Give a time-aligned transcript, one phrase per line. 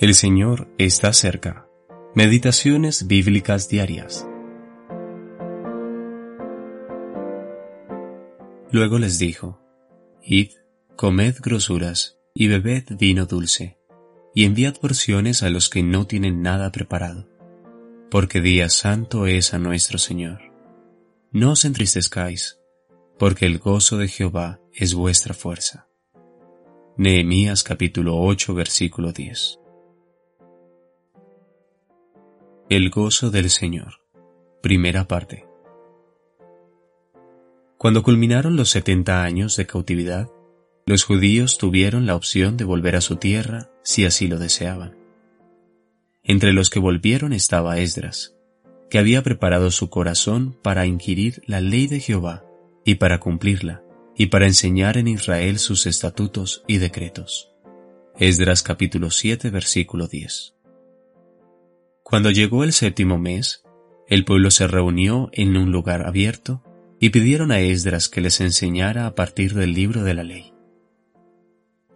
[0.00, 1.68] El Señor está cerca.
[2.14, 4.26] Meditaciones bíblicas diarias.
[8.70, 9.60] Luego les dijo,
[10.22, 10.52] Id,
[10.96, 13.76] comed grosuras y bebed vino dulce,
[14.34, 17.28] y enviad porciones a los que no tienen nada preparado,
[18.10, 20.40] porque día santo es a nuestro Señor.
[21.30, 22.58] No os entristezcáis,
[23.18, 25.88] porque el gozo de Jehová es vuestra fuerza.
[26.96, 29.59] Nehemías capítulo 8 versículo 10
[32.70, 33.94] El gozo del Señor.
[34.62, 35.44] Primera parte.
[37.76, 40.30] Cuando culminaron los setenta años de cautividad,
[40.86, 44.96] los judíos tuvieron la opción de volver a su tierra si así lo deseaban.
[46.22, 48.36] Entre los que volvieron estaba Esdras,
[48.88, 52.44] que había preparado su corazón para inquirir la ley de Jehová
[52.84, 53.82] y para cumplirla,
[54.14, 57.50] y para enseñar en Israel sus estatutos y decretos.
[58.16, 60.59] Esdras capítulo 7 versículo 10.
[62.10, 63.62] Cuando llegó el séptimo mes,
[64.08, 66.60] el pueblo se reunió en un lugar abierto
[66.98, 70.52] y pidieron a Esdras que les enseñara a partir del libro de la ley.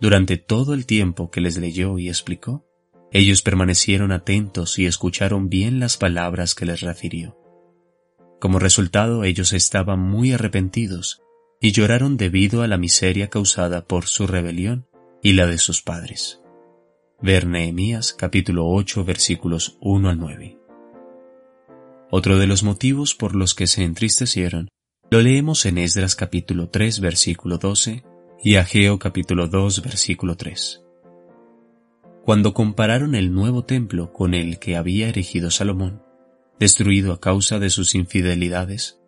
[0.00, 2.64] Durante todo el tiempo que les leyó y explicó,
[3.10, 7.36] ellos permanecieron atentos y escucharon bien las palabras que les refirió.
[8.40, 11.22] Como resultado, ellos estaban muy arrepentidos
[11.60, 14.86] y lloraron debido a la miseria causada por su rebelión
[15.24, 16.43] y la de sus padres.
[17.24, 20.58] Ver Nehemías capítulo 8 versículos 1 al 9.
[22.10, 24.68] Otro de los motivos por los que se entristecieron
[25.10, 28.04] lo leemos en Esdras capítulo 3 versículo 12
[28.42, 30.82] y Ageo capítulo 2 versículo 3.
[32.26, 36.02] Cuando compararon el nuevo templo con el que había erigido Salomón,
[36.60, 39.00] destruido a causa de sus infidelidades,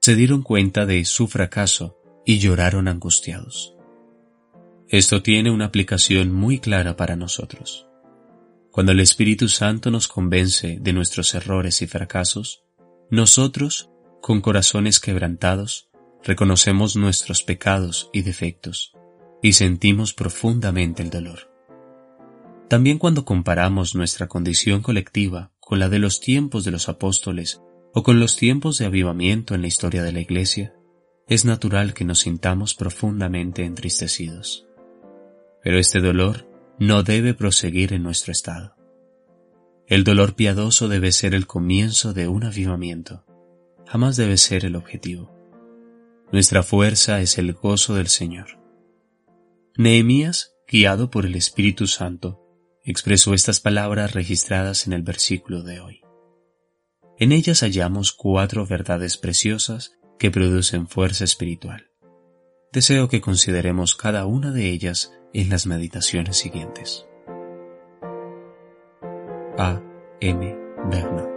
[0.00, 3.73] se dieron cuenta de su fracaso y lloraron angustiados.
[4.88, 7.86] Esto tiene una aplicación muy clara para nosotros.
[8.70, 12.64] Cuando el Espíritu Santo nos convence de nuestros errores y fracasos,
[13.10, 13.90] nosotros,
[14.20, 15.88] con corazones quebrantados,
[16.22, 18.92] reconocemos nuestros pecados y defectos
[19.42, 21.50] y sentimos profundamente el dolor.
[22.68, 27.62] También cuando comparamos nuestra condición colectiva con la de los tiempos de los apóstoles
[27.94, 30.74] o con los tiempos de avivamiento en la historia de la Iglesia,
[31.26, 34.66] es natural que nos sintamos profundamente entristecidos
[35.64, 36.46] pero este dolor
[36.78, 38.76] no debe proseguir en nuestro estado.
[39.86, 43.24] El dolor piadoso debe ser el comienzo de un avivamiento,
[43.86, 45.34] jamás debe ser el objetivo.
[46.30, 48.60] Nuestra fuerza es el gozo del Señor.
[49.76, 52.40] Nehemías, guiado por el Espíritu Santo,
[52.84, 56.00] expresó estas palabras registradas en el versículo de hoy.
[57.18, 61.90] En ellas hallamos cuatro verdades preciosas que producen fuerza espiritual.
[62.72, 67.06] Deseo que consideremos cada una de ellas en las meditaciones siguientes.
[69.58, 69.80] A.
[70.20, 70.56] M.
[70.90, 71.33] Bernard